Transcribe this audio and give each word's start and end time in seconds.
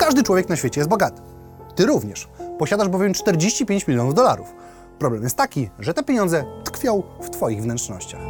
Każdy 0.00 0.22
człowiek 0.22 0.48
na 0.48 0.56
świecie 0.56 0.80
jest 0.80 0.90
bogaty. 0.90 1.22
Ty 1.74 1.86
również. 1.86 2.28
Posiadasz 2.58 2.88
bowiem 2.88 3.14
45 3.14 3.86
milionów 3.86 4.14
dolarów. 4.14 4.54
Problem 4.98 5.22
jest 5.22 5.36
taki, 5.36 5.70
że 5.78 5.94
te 5.94 6.02
pieniądze 6.02 6.44
tkwią 6.64 7.02
w 7.22 7.30
Twoich 7.30 7.62
wnętrznościach. 7.62 8.20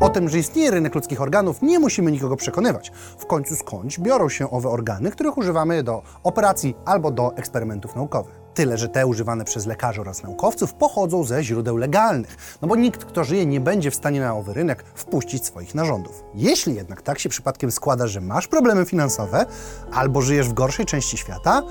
O 0.00 0.08
tym, 0.08 0.28
że 0.28 0.38
istnieje 0.38 0.70
rynek 0.70 0.94
ludzkich 0.94 1.20
organów, 1.20 1.62
nie 1.62 1.78
musimy 1.78 2.12
nikogo 2.12 2.36
przekonywać. 2.36 2.92
W 3.18 3.26
końcu 3.26 3.56
skądś 3.56 3.98
biorą 3.98 4.28
się 4.28 4.50
owe 4.50 4.68
organy, 4.68 5.10
których 5.10 5.38
używamy 5.38 5.82
do 5.82 6.02
operacji 6.22 6.76
albo 6.84 7.10
do 7.10 7.36
eksperymentów 7.36 7.96
naukowych. 7.96 8.41
Tyle, 8.54 8.78
że 8.78 8.88
te 8.88 9.06
używane 9.06 9.44
przez 9.44 9.66
lekarzy 9.66 10.00
oraz 10.00 10.22
naukowców 10.22 10.74
pochodzą 10.74 11.24
ze 11.24 11.44
źródeł 11.44 11.76
legalnych, 11.76 12.58
no 12.62 12.68
bo 12.68 12.76
nikt, 12.76 13.04
kto 13.04 13.24
żyje, 13.24 13.46
nie 13.46 13.60
będzie 13.60 13.90
w 13.90 13.94
stanie 13.94 14.20
na 14.20 14.34
owy 14.34 14.54
rynek 14.54 14.84
wpuścić 14.94 15.46
swoich 15.46 15.74
narządów. 15.74 16.24
Jeśli 16.34 16.74
jednak 16.74 17.02
tak 17.02 17.18
się 17.18 17.28
przypadkiem 17.28 17.70
składa, 17.70 18.06
że 18.06 18.20
masz 18.20 18.48
problemy 18.48 18.84
finansowe 18.84 19.46
albo 19.92 20.22
żyjesz 20.22 20.48
w 20.48 20.52
gorszej 20.52 20.86
części 20.86 21.18
świata, 21.18 21.62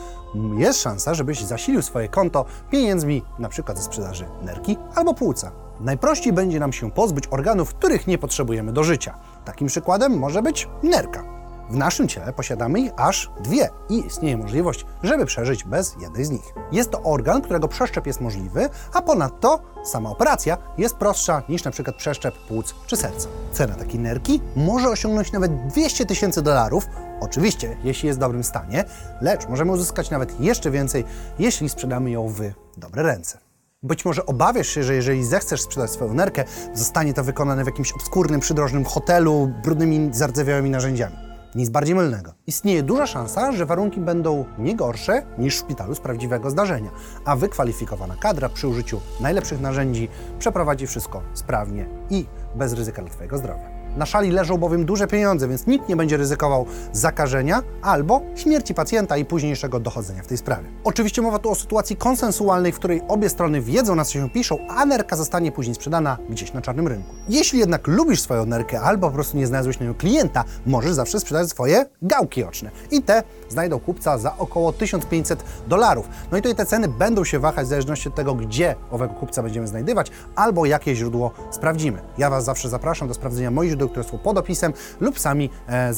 jest 0.58 0.82
szansa, 0.82 1.14
żebyś 1.14 1.44
zasilił 1.44 1.82
swoje 1.82 2.10
konto 2.10 2.46
pieniędzmi 2.72 3.24
przykład 3.52 3.78
ze 3.78 3.84
sprzedaży 3.84 4.26
nerki 4.42 4.78
albo 4.96 5.14
płuca. 5.14 5.52
Najprościej 5.80 6.34
będzie 6.34 6.60
nam 6.60 6.74
się 6.74 6.92
pozbyć 6.92 7.24
organów, 7.32 7.74
których 7.74 8.08
nie 8.08 8.18
potrzebujemy 8.18 8.74
do 8.74 8.84
życia. 8.84 9.18
Takim 9.46 9.68
przykładem 9.68 10.20
może 10.20 10.42
być 10.42 10.68
nerka. 10.84 11.41
W 11.72 11.76
naszym 11.76 12.08
ciele 12.08 12.34
posiadamy 12.34 12.80
ich 12.80 12.92
aż 12.98 13.32
dwie 13.40 13.70
i 13.90 14.06
istnieje 14.06 14.38
możliwość, 14.38 14.86
żeby 15.04 15.26
przeżyć 15.26 15.64
bez 15.64 15.96
jednej 16.02 16.26
z 16.26 16.30
nich. 16.30 16.54
Jest 16.72 16.92
to 16.92 17.02
organ, 17.02 17.42
którego 17.42 17.68
przeszczep 17.68 18.08
jest 18.08 18.22
możliwy, 18.22 18.70
a 18.94 19.02
ponadto 19.02 19.60
sama 19.84 20.10
operacja 20.10 20.58
jest 20.78 20.96
prostsza 20.96 21.44
niż 21.50 21.64
przykład 21.72 21.96
przeszczep 21.96 22.36
płuc 22.48 22.76
czy 22.88 22.98
serca. 22.98 23.28
Cena 23.52 23.76
takiej 23.76 24.00
nerki 24.00 24.42
może 24.56 24.90
osiągnąć 24.90 25.32
nawet 25.32 25.68
200 25.68 26.06
tysięcy 26.06 26.42
dolarów, 26.42 26.88
oczywiście 27.20 27.78
jeśli 27.84 28.08
jest 28.08 28.20
w 28.20 28.22
dobrym 28.22 28.44
stanie, 28.44 28.84
lecz 29.22 29.48
możemy 29.48 29.72
uzyskać 29.72 30.10
nawet 30.10 30.40
jeszcze 30.40 30.72
więcej, 30.72 31.04
jeśli 31.40 31.70
sprzedamy 31.70 32.12
ją 32.12 32.28
w 32.28 32.42
dobre 32.78 33.04
ręce. 33.04 33.38
Być 33.84 34.06
może 34.06 34.26
obawiasz 34.26 34.68
się, 34.68 34.84
że 34.84 34.96
jeżeli 34.96 35.26
zechcesz 35.26 35.62
sprzedać 35.62 35.92
swoją 35.92 36.14
nerkę, 36.14 36.44
zostanie 36.74 37.14
to 37.14 37.24
wykonane 37.24 37.64
w 37.64 37.68
jakimś 37.68 37.92
obskurnym, 37.92 38.40
przydrożnym 38.40 38.86
hotelu, 38.86 39.54
brudnymi, 39.64 40.10
zardzewiałymi 40.14 40.70
narzędziami. 40.70 41.31
Nic 41.56 41.70
bardziej 41.70 41.96
mylnego. 41.96 42.34
Istnieje 42.48 42.84
duża 42.84 43.08
szansa, 43.08 43.52
że 43.52 43.66
warunki 43.66 44.00
będą 44.00 44.46
nie 44.60 44.76
gorsze 44.76 45.26
niż 45.38 45.56
w 45.56 45.60
szpitalu 45.60 45.96
z 45.96 46.00
prawdziwego 46.00 46.50
zdarzenia, 46.50 46.90
a 47.26 47.36
wykwalifikowana 47.36 48.16
kadra 48.16 48.50
przy 48.50 48.68
użyciu 48.68 49.02
najlepszych 49.22 49.62
narzędzi 49.62 50.10
przeprowadzi 50.40 50.88
wszystko 50.88 51.22
sprawnie 51.34 51.86
i 52.10 52.26
bez 52.56 52.74
ryzyka 52.74 53.02
dla 53.02 53.12
Twojego 53.12 53.38
zdrowia. 53.38 53.81
Na 53.98 54.06
szali 54.06 54.32
leżą 54.32 54.58
bowiem 54.58 54.86
duże 54.86 55.08
pieniądze, 55.08 55.48
więc 55.48 55.68
nikt 55.68 55.90
nie 55.90 55.96
będzie 55.96 56.18
ryzykował 56.18 56.66
zakażenia 56.92 57.62
albo 57.82 58.22
śmierci 58.36 58.74
pacjenta 58.74 59.18
i 59.18 59.26
późniejszego 59.26 59.80
dochodzenia 59.80 60.24
w 60.24 60.28
tej 60.28 60.38
sprawie. 60.38 60.64
Oczywiście 60.84 61.22
mowa 61.22 61.40
tu 61.40 61.52
o 61.52 61.56
sytuacji 61.56 61.96
konsensualnej, 61.96 62.72
w 62.72 62.76
której 62.76 63.02
obie 63.08 63.30
strony 63.30 63.62
wiedzą, 63.62 63.96
na 63.96 64.06
co 64.06 64.14
się 64.14 64.30
piszą, 64.30 64.58
a 64.70 64.86
nerka 64.86 65.16
zostanie 65.16 65.52
później 65.52 65.76
sprzedana 65.76 66.18
gdzieś 66.30 66.54
na 66.54 66.62
czarnym 66.62 66.88
rynku. 66.88 67.16
Jeśli 67.30 67.60
jednak 67.60 67.88
lubisz 67.88 68.22
swoją 68.22 68.46
nerkę 68.46 68.82
albo 68.82 69.08
po 69.08 69.14
prostu 69.14 69.38
nie 69.38 69.48
znalazłeś 69.48 69.80
na 69.80 69.86
nią 69.86 69.94
klienta, 69.94 70.44
możesz 70.66 70.94
zawsze 70.94 71.20
sprzedać 71.20 71.50
swoje 71.50 71.86
gałki 72.02 72.44
oczne. 72.44 72.72
I 72.92 73.02
te 73.02 73.24
znajdą 73.50 73.80
kupca 73.80 74.18
za 74.18 74.38
około 74.38 74.74
1500 74.74 75.44
dolarów. 75.68 76.10
No 76.32 76.38
i 76.38 76.42
tutaj 76.42 76.56
te 76.56 76.66
ceny 76.66 76.88
będą 76.88 77.24
się 77.24 77.40
wahać 77.40 77.66
w 77.66 77.70
zależności 77.70 78.10
od 78.10 78.16
tego, 78.16 78.36
gdzie 78.36 78.76
owego 78.92 79.14
kupca 79.14 79.44
będziemy 79.44 79.68
znajdywać 79.68 80.12
albo 80.36 80.66
jakie 80.66 80.96
źródło 80.96 81.32
sprawdzimy. 81.52 82.02
Ja 82.18 82.30
Was 82.30 82.46
zawsze 82.46 82.70
zapraszam 82.70 83.08
do 83.08 83.14
sprawdzenia 83.14 83.52
moich 83.52 83.78
źródeł, 83.82 83.90
które 83.90 84.04
są 84.04 84.18
pod 84.18 84.38
opisem 84.38 84.74
lub 85.00 85.20
sami 85.20 85.50
e, 85.68 85.94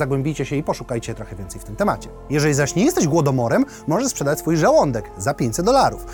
się 0.46 0.56
i 0.56 0.64
poszukajcie 0.64 1.16
trochę 1.16 1.36
więcej 1.36 1.62
w 1.62 1.64
tym 1.64 1.76
temacie. 1.76 2.10
Jeżeli 2.30 2.54
zaś 2.54 2.76
nie 2.76 2.86
jesteś 2.86 3.08
głodomorem, 3.08 3.66
możesz 3.88 4.08
sprzedać 4.08 4.40
swój 4.40 4.58
żołądek 4.58 5.12
za 5.18 5.34
500 5.34 5.66
dolarów. 5.66 6.06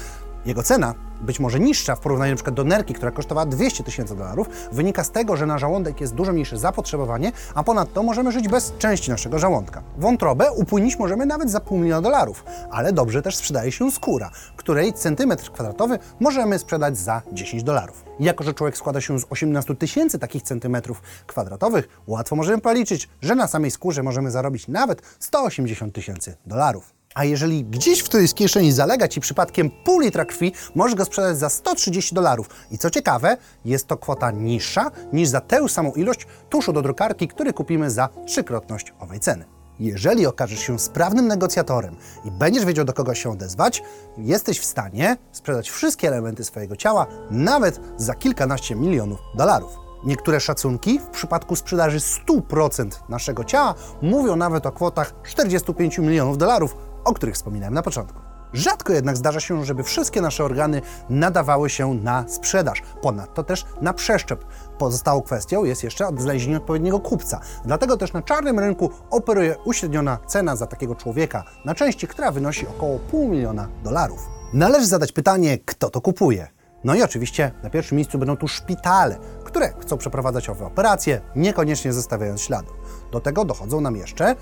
Jego 0.46 0.64
cena, 0.64 0.94
być 1.22 1.40
może 1.40 1.60
niższa 1.60 1.96
w 1.96 2.00
porównaniu 2.00 2.32
np. 2.32 2.52
do 2.52 2.64
nerki, 2.64 2.94
która 2.94 3.12
kosztowała 3.12 3.46
200 3.46 3.84
tysięcy 3.84 4.16
dolarów, 4.16 4.50
wynika 4.72 5.04
z 5.04 5.12
tego, 5.12 5.36
że 5.36 5.46
na 5.46 5.58
żołądek 5.58 6.02
jest 6.02 6.16
dużo 6.16 6.34
mniejsze 6.34 6.58
zapotrzebowanie, 6.58 7.32
a 7.56 7.64
ponadto 7.64 8.04
możemy 8.04 8.32
żyć 8.32 8.48
bez 8.48 8.74
części 8.78 9.12
naszego 9.12 9.40
żołądka. 9.40 9.84
Wątrobę 9.98 10.52
upłynić 10.52 11.00
możemy 11.00 11.26
nawet 11.26 11.52
za 11.52 11.60
pół 11.60 11.78
miliona 11.78 12.02
dolarów, 12.02 12.44
ale 12.72 12.94
dobrze 12.94 13.22
też 13.22 13.36
sprzedaje 13.36 13.72
się 13.72 13.92
skóra, 13.92 14.32
której 14.56 14.94
centymetr 14.94 15.52
kwadratowy 15.52 16.00
możemy 16.20 16.60
sprzedać 16.60 16.98
za 16.98 17.22
10 17.32 17.64
dolarów. 17.64 18.04
Jako, 18.20 18.44
że 18.44 18.54
człowiek 18.54 18.78
składa 18.78 19.02
się 19.02 19.20
z 19.20 19.26
18 19.30 19.76
tysięcy 19.76 20.20
takich 20.20 20.44
centymetrów 20.44 21.02
kwadratowych, 21.28 21.88
łatwo 22.08 22.36
możemy 22.36 22.62
policzyć, 22.62 23.10
że 23.22 23.36
na 23.36 23.48
samej 23.48 23.72
skórze 23.72 24.04
możemy 24.04 24.32
zarobić 24.32 24.68
nawet 24.68 25.02
180 25.20 25.96
tysięcy 25.96 26.36
dolarów. 26.46 26.99
A 27.16 27.26
jeżeli 27.26 27.66
gdzieś 27.66 28.00
w 28.00 28.04
którejś 28.04 28.34
kieszeni 28.34 28.72
zalega 28.72 29.08
Ci 29.08 29.20
przypadkiem 29.20 29.70
pół 29.84 30.00
litra 30.00 30.26
krwi, 30.26 30.54
możesz 30.76 30.96
go 30.96 31.06
sprzedać 31.06 31.38
za 31.38 31.50
130 31.50 32.16
dolarów. 32.16 32.50
I 32.72 32.78
co 32.78 32.90
ciekawe, 32.90 33.38
jest 33.66 33.88
to 33.88 33.98
kwota 33.98 34.32
niższa 34.32 34.92
niż 35.14 35.30
za 35.30 35.42
tę 35.42 35.70
samą 35.70 35.92
ilość 35.92 36.28
tuszu 36.50 36.74
do 36.74 36.82
drukarki, 36.82 37.28
który 37.28 37.54
kupimy 37.54 37.92
za 37.92 38.10
trzykrotność 38.26 38.94
owej 39.00 39.20
ceny. 39.20 39.46
Jeżeli 39.80 40.26
okażesz 40.26 40.60
się 40.60 40.80
sprawnym 40.80 41.28
negocjatorem 41.28 41.96
i 42.26 42.32
będziesz 42.32 42.66
wiedział, 42.66 42.86
do 42.86 42.94
kogo 42.94 43.16
się 43.16 43.32
odezwać, 43.32 43.84
jesteś 44.18 44.60
w 44.60 44.66
stanie 44.66 45.18
sprzedać 45.32 45.70
wszystkie 45.70 46.08
elementy 46.08 46.44
swojego 46.44 46.76
ciała 46.76 47.08
nawet 47.32 47.80
za 47.98 48.14
kilkanaście 48.14 48.76
milionów 48.76 49.20
dolarów. 49.36 49.90
Niektóre 50.04 50.40
szacunki 50.40 51.00
w 51.00 51.08
przypadku 51.08 51.56
sprzedaży 51.56 52.00
100% 52.00 52.90
naszego 53.10 53.44
ciała 53.44 53.76
mówią 54.02 54.36
nawet 54.36 54.66
o 54.66 54.72
kwotach 54.72 55.14
45 55.24 55.98
milionów 55.98 56.38
dolarów, 56.38 56.76
o 57.04 57.14
których 57.14 57.36
wspominałem 57.36 57.74
na 57.74 57.82
początku. 57.82 58.20
Rzadko 58.54 58.94
jednak 58.94 59.18
zdarza 59.18 59.40
się, 59.40 59.66
żeby 59.66 59.84
wszystkie 59.84 60.22
nasze 60.22 60.44
organy 60.44 60.82
nadawały 61.10 61.70
się 61.70 61.94
na 61.94 62.26
sprzedaż, 62.28 62.82
ponadto 63.02 63.44
też 63.44 63.66
na 63.82 63.94
przeszczep. 63.94 64.46
Pozostałą 64.78 65.22
kwestią 65.22 65.64
jest 65.64 65.84
jeszcze 65.84 66.08
znalezienie 66.18 66.58
odpowiedniego 66.58 67.00
kupca. 67.00 67.40
Dlatego 67.66 67.98
też 67.98 68.14
na 68.14 68.22
czarnym 68.22 68.60
rynku 68.60 68.90
operuje 69.10 69.56
uśredniona 69.66 70.18
cena 70.28 70.56
za 70.56 70.68
takiego 70.68 70.96
człowieka 70.96 71.44
na 71.66 71.76
części, 71.76 72.08
która 72.08 72.32
wynosi 72.32 72.68
około 72.68 73.00
pół 73.00 73.28
miliona 73.28 73.68
dolarów. 73.84 74.20
Należy 74.54 74.88
zadać 74.88 75.12
pytanie, 75.12 75.58
kto 75.58 75.90
to 75.90 76.02
kupuje. 76.02 76.48
No 76.84 76.96
i 76.96 77.02
oczywiście 77.04 77.52
na 77.64 77.70
pierwszym 77.70 77.96
miejscu 77.96 78.18
będą 78.18 78.38
tu 78.38 78.48
szpitale, 78.48 79.18
które 79.44 79.74
chcą 79.80 79.98
przeprowadzać 79.98 80.50
owe 80.50 80.66
operacje, 80.66 81.22
niekoniecznie 81.36 81.94
zostawiając 81.94 82.42
śladu. 82.42 82.74
Do 83.12 83.20
tego 83.20 83.46
dochodzą 83.46 83.82
nam 83.82 83.96
jeszcze 83.96 84.36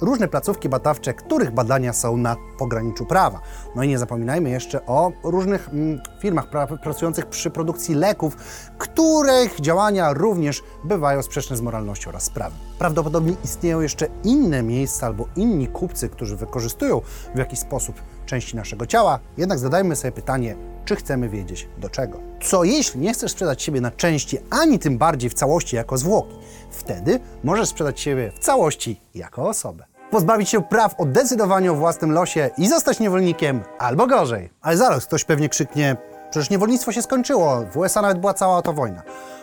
różne 0.00 0.28
placówki 0.28 0.68
badawcze, 0.68 1.14
których 1.14 1.50
badania 1.50 1.92
są 1.92 2.16
na 2.16 2.36
pograniczu 2.58 3.06
prawa. 3.06 3.40
No 3.76 3.82
i 3.82 3.88
nie 3.88 3.98
zapominajmy 3.98 4.50
jeszcze 4.50 4.86
o 4.86 5.12
różnych 5.24 5.68
mm, 5.68 6.00
firmach 6.20 6.50
pra- 6.50 6.78
pracujących 6.78 7.26
przy 7.26 7.50
produkcji 7.50 7.94
leków, 7.94 8.36
których 8.78 9.60
działania 9.60 10.12
również 10.12 10.62
bywają 10.84 11.22
sprzeczne 11.22 11.56
z 11.56 11.60
moralnością 11.60 12.10
oraz 12.10 12.30
prawem. 12.30 12.58
Prawdopodobnie 12.78 13.34
istnieją 13.44 13.80
jeszcze 13.80 14.06
inne 14.24 14.62
miejsca 14.62 15.06
albo 15.06 15.28
inni 15.36 15.66
kupcy, 15.68 16.08
którzy 16.08 16.36
wykorzystują 16.36 17.00
w 17.34 17.38
jakiś 17.38 17.58
sposób 17.58 18.02
części 18.28 18.56
naszego 18.56 18.86
ciała, 18.86 19.18
jednak 19.36 19.58
zadajmy 19.58 19.96
sobie 19.96 20.12
pytanie, 20.12 20.56
czy 20.84 20.96
chcemy 20.96 21.28
wiedzieć 21.28 21.68
do 21.78 21.88
czego. 21.90 22.20
Co 22.42 22.64
jeśli 22.64 23.00
nie 23.00 23.12
chcesz 23.12 23.32
sprzedać 23.32 23.62
siebie 23.62 23.80
na 23.80 23.90
części, 23.90 24.38
ani 24.50 24.78
tym 24.78 24.98
bardziej 24.98 25.30
w 25.30 25.34
całości 25.34 25.76
jako 25.76 25.98
zwłoki? 25.98 26.36
Wtedy 26.70 27.20
możesz 27.44 27.68
sprzedać 27.68 28.00
siebie 28.00 28.32
w 28.34 28.38
całości 28.38 29.00
jako 29.14 29.48
osobę. 29.48 29.84
Pozbawić 30.10 30.48
się 30.48 30.62
praw 30.62 31.00
o 31.00 31.04
decydowanie 31.04 31.72
o 31.72 31.74
własnym 31.74 32.12
losie 32.12 32.50
i 32.58 32.68
zostać 32.68 33.00
niewolnikiem, 33.00 33.62
albo 33.78 34.06
gorzej. 34.06 34.50
Ale 34.62 34.76
zaraz 34.76 35.06
ktoś 35.06 35.24
pewnie 35.24 35.48
krzyknie, 35.48 35.96
przecież 36.30 36.50
niewolnictwo 36.50 36.92
się 36.92 37.02
skończyło, 37.02 37.64
w 37.72 37.76
USA 37.76 38.02
nawet 38.02 38.18
była 38.18 38.34
cała 38.34 38.62
to 38.62 38.72
wojna. 38.72 39.02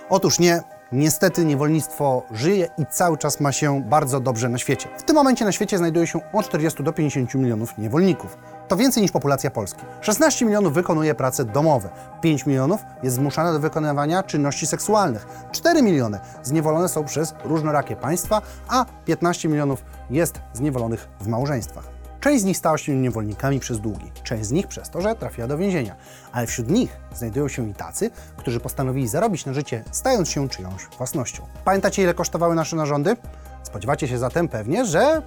Otóż 0.09 0.39
nie, 0.39 0.61
Niestety 0.91 1.45
niewolnictwo 1.45 2.23
żyje 2.31 2.67
i 2.77 2.85
cały 2.85 3.17
czas 3.17 3.39
ma 3.39 3.51
się 3.51 3.83
bardzo 3.83 4.19
dobrze 4.19 4.49
na 4.49 4.57
świecie. 4.57 4.89
W 4.97 5.03
tym 5.03 5.15
momencie 5.15 5.45
na 5.45 5.51
świecie 5.51 5.77
znajduje 5.77 6.07
się 6.07 6.19
od 6.33 6.45
40 6.45 6.83
do 6.83 6.93
50 6.93 7.35
milionów 7.35 7.77
niewolników. 7.77 8.37
To 8.67 8.75
więcej 8.75 9.03
niż 9.03 9.11
populacja 9.11 9.51
Polski. 9.51 9.81
16 10.01 10.45
milionów 10.45 10.73
wykonuje 10.73 11.15
prace 11.15 11.45
domowe, 11.45 11.89
5 12.21 12.45
milionów 12.45 12.81
jest 13.03 13.15
zmuszane 13.15 13.53
do 13.53 13.59
wykonywania 13.59 14.23
czynności 14.23 14.67
seksualnych, 14.67 15.27
4 15.51 15.81
miliony 15.81 16.19
zniewolone 16.43 16.89
są 16.89 17.03
przez 17.03 17.33
różnorakie 17.43 17.95
państwa, 17.95 18.41
a 18.67 18.85
15 19.05 19.49
milionów 19.49 19.83
jest 20.09 20.41
zniewolonych 20.53 21.07
w 21.19 21.27
małżeństwach. 21.27 21.95
Część 22.19 22.41
z 22.41 22.45
nich 22.45 22.57
stała 22.57 22.77
się 22.77 22.95
niewolnikami 22.95 23.59
przez 23.59 23.79
długi, 23.79 24.11
część 24.23 24.45
z 24.45 24.51
nich 24.51 24.67
przez 24.67 24.89
to, 24.89 25.01
że 25.01 25.15
trafiła 25.15 25.47
do 25.47 25.57
więzienia, 25.57 25.95
ale 26.31 26.47
wśród 26.47 26.69
nich 26.69 26.97
znajdują 27.15 27.47
się 27.47 27.69
i 27.69 27.73
tacy, 27.73 28.09
którzy 28.37 28.59
postanowili 28.59 29.07
zarobić 29.07 29.45
na 29.45 29.53
życie, 29.53 29.83
stając 29.91 30.29
się 30.29 30.49
czyjąś 30.49 30.87
własnością. 30.97 31.43
Pamiętacie, 31.65 32.03
ile 32.03 32.13
kosztowały 32.13 32.55
nasze 32.55 32.75
narządy? 32.75 33.17
Spodziewacie 33.63 34.07
się 34.07 34.17
zatem 34.17 34.47
pewnie, 34.47 34.85
że 34.85 35.21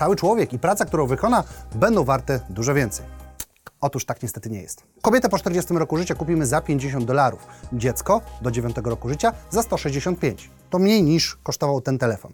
cały 0.00 0.16
człowiek 0.16 0.52
i 0.52 0.58
praca, 0.58 0.84
którą 0.84 1.06
wykona, 1.06 1.44
będą 1.74 2.04
warte 2.04 2.40
dużo 2.50 2.74
więcej. 2.74 3.06
Otóż 3.80 4.04
tak 4.04 4.22
niestety 4.22 4.50
nie 4.50 4.62
jest. 4.62 4.82
Kobietę 5.02 5.28
po 5.28 5.38
40 5.38 5.74
roku 5.74 5.96
życia 5.96 6.14
kupimy 6.14 6.46
za 6.46 6.60
50 6.60 7.04
dolarów, 7.04 7.46
dziecko 7.72 8.20
do 8.42 8.50
9 8.50 8.76
roku 8.84 9.08
życia 9.08 9.32
za 9.50 9.62
165. 9.62 10.50
To 10.70 10.78
mniej 10.78 11.02
niż 11.02 11.36
kosztował 11.42 11.80
ten 11.80 11.98
telefon. 11.98 12.32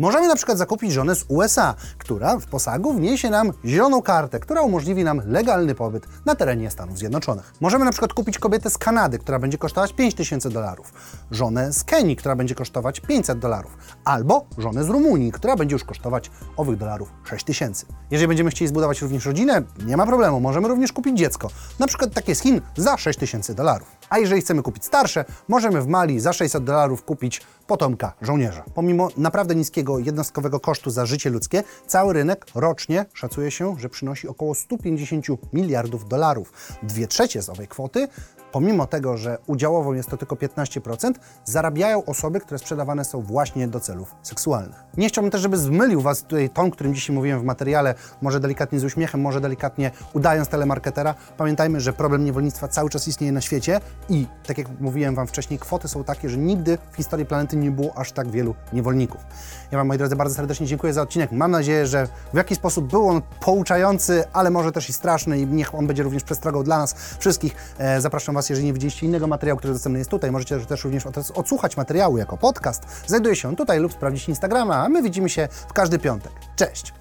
Możemy 0.00 0.28
na 0.28 0.36
przykład 0.36 0.58
zakupić 0.58 0.92
żonę 0.92 1.14
z 1.14 1.24
USA, 1.28 1.74
która 1.98 2.38
w 2.38 2.46
posagu 2.46 2.94
wniesie 2.94 3.30
nam 3.30 3.52
zieloną 3.64 4.02
kartę, 4.02 4.40
która 4.40 4.62
umożliwi 4.62 5.04
nam 5.04 5.22
legalny 5.26 5.74
pobyt 5.74 6.06
na 6.26 6.34
terenie 6.34 6.70
Stanów 6.70 6.98
Zjednoczonych. 6.98 7.54
Możemy 7.60 7.84
na 7.84 7.90
przykład 7.90 8.12
kupić 8.12 8.38
kobietę 8.38 8.70
z 8.70 8.78
Kanady, 8.78 9.18
która 9.18 9.38
będzie 9.38 9.58
kosztować 9.58 9.92
5000 9.92 10.50
dolarów, 10.50 10.92
żonę 11.30 11.72
z 11.72 11.84
Kenii, 11.84 12.16
która 12.16 12.36
będzie 12.36 12.54
kosztować 12.54 13.00
500 13.00 13.38
dolarów, 13.38 13.76
albo 14.04 14.46
żonę 14.58 14.84
z 14.84 14.88
Rumunii, 14.88 15.32
która 15.32 15.56
będzie 15.56 15.74
już 15.74 15.84
kosztować 15.84 16.30
owych 16.56 16.76
dolarów 16.76 17.12
6000. 17.24 17.86
Jeżeli 18.10 18.28
będziemy 18.28 18.50
chcieli 18.50 18.68
zbudować 18.68 19.02
również 19.02 19.26
rodzinę, 19.26 19.62
nie 19.86 19.96
ma 19.96 20.06
problemu, 20.06 20.40
możemy 20.40 20.68
również 20.68 20.92
kupić 20.92 21.18
dziecko, 21.18 21.50
na 21.78 21.86
przykład 21.86 22.14
takie 22.14 22.34
z 22.34 22.40
Chin 22.40 22.60
za 22.76 22.96
6000 22.96 23.54
dolarów. 23.54 23.99
A 24.10 24.18
jeżeli 24.18 24.40
chcemy 24.40 24.62
kupić 24.62 24.84
starsze, 24.84 25.24
możemy 25.48 25.82
w 25.82 25.86
Mali 25.86 26.20
za 26.20 26.32
600 26.32 26.64
dolarów 26.64 27.02
kupić 27.02 27.42
potomka 27.66 28.12
żołnierza. 28.22 28.64
Pomimo 28.74 29.08
naprawdę 29.16 29.54
niskiego 29.54 29.98
jednostkowego 29.98 30.60
kosztu 30.60 30.90
za 30.90 31.06
życie 31.06 31.30
ludzkie, 31.30 31.62
cały 31.86 32.12
rynek 32.12 32.46
rocznie 32.54 33.06
szacuje 33.14 33.50
się, 33.50 33.76
że 33.78 33.88
przynosi 33.88 34.28
około 34.28 34.54
150 34.54 35.26
miliardów 35.52 36.08
dolarów. 36.08 36.52
Dwie 36.82 37.06
trzecie 37.06 37.42
z 37.42 37.48
owej 37.48 37.68
kwoty, 37.68 38.08
pomimo 38.52 38.86
tego, 38.86 39.16
że 39.16 39.38
udziałowo 39.46 39.94
jest 39.94 40.08
to 40.08 40.16
tylko 40.16 40.36
15%, 40.36 41.12
zarabiają 41.44 42.04
osoby, 42.04 42.40
które 42.40 42.58
sprzedawane 42.58 43.04
są 43.04 43.22
właśnie 43.22 43.68
do 43.68 43.80
celów 43.80 44.14
seksualnych. 44.22 44.84
Nie 44.96 45.08
chciałbym 45.08 45.30
też, 45.30 45.40
żeby 45.40 45.56
zmylił 45.56 46.00
Was 46.00 46.22
tutaj 46.22 46.50
ton, 46.50 46.70
którym 46.70 46.94
dzisiaj 46.94 47.16
mówiłem 47.16 47.40
w 47.40 47.44
materiale, 47.44 47.94
może 48.22 48.40
delikatnie 48.40 48.80
z 48.80 48.84
uśmiechem, 48.84 49.20
może 49.20 49.40
delikatnie 49.40 49.90
udając 50.12 50.48
telemarketera. 50.48 51.14
Pamiętajmy, 51.36 51.80
że 51.80 51.92
problem 51.92 52.24
niewolnictwa 52.24 52.68
cały 52.68 52.90
czas 52.90 53.08
istnieje 53.08 53.32
na 53.32 53.40
świecie 53.40 53.80
i, 54.08 54.26
tak 54.46 54.58
jak 54.58 54.80
mówiłem 54.80 55.14
Wam 55.14 55.26
wcześniej, 55.26 55.58
kwoty 55.58 55.88
są 55.88 56.04
takie, 56.04 56.28
że 56.28 56.36
nigdy 56.36 56.78
w 56.92 56.96
historii 56.96 57.26
planety 57.26 57.56
nie 57.56 57.70
było 57.70 57.98
aż 57.98 58.12
tak 58.12 58.30
wielu 58.30 58.54
niewolników. 58.72 59.20
Ja 59.70 59.78
Wam, 59.78 59.86
moi 59.86 59.98
drodzy, 59.98 60.16
bardzo 60.16 60.34
serdecznie 60.34 60.66
dziękuję 60.66 60.92
za 60.92 61.02
odcinek. 61.02 61.32
Mam 61.32 61.50
nadzieję, 61.50 61.86
że 61.86 62.08
w 62.32 62.36
jakiś 62.36 62.58
sposób 62.58 62.90
był 62.90 63.08
on 63.08 63.22
pouczający, 63.40 64.24
ale 64.32 64.50
może 64.50 64.72
też 64.72 64.88
i 64.88 64.92
straszny 64.92 65.38
i 65.38 65.46
niech 65.46 65.74
on 65.74 65.86
będzie 65.86 66.02
również 66.02 66.24
przestrogą 66.24 66.62
dla 66.62 66.78
nas 66.78 66.94
wszystkich. 67.18 67.54
E, 67.78 68.00
zapraszam 68.00 68.34
Was, 68.34 68.39
jeżeli 68.48 68.66
nie 68.66 68.72
widzieliście 68.72 69.06
innego 69.06 69.26
materiału, 69.26 69.58
który 69.58 69.72
dostępny 69.72 69.98
jest 69.98 70.10
tutaj, 70.10 70.30
możecie 70.30 70.60
też 70.60 70.84
również 70.84 71.06
od- 71.06 71.30
odsłuchać 71.34 71.76
materiału 71.76 72.18
jako 72.18 72.36
podcast. 72.38 72.82
Znajduje 73.06 73.36
się 73.36 73.48
on 73.48 73.56
tutaj 73.56 73.78
lub 73.80 73.92
sprawdzić 73.92 74.28
Instagrama, 74.28 74.76
a 74.76 74.88
my 74.88 75.02
widzimy 75.02 75.28
się 75.28 75.48
w 75.68 75.72
każdy 75.72 75.98
piątek. 75.98 76.32
Cześć! 76.56 76.99